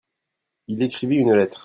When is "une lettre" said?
1.17-1.59